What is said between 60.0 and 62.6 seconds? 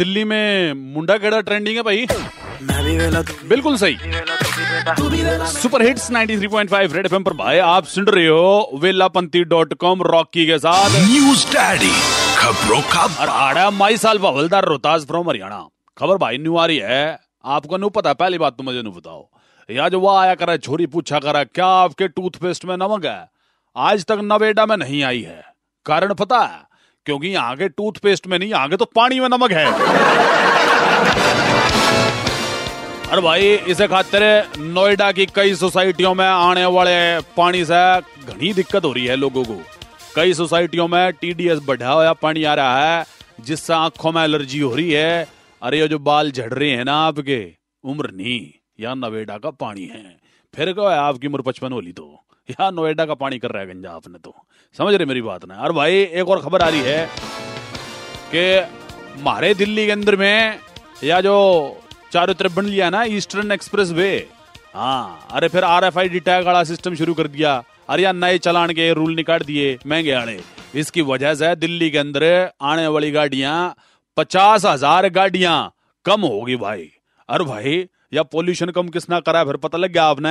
में या जो चारों तरफ़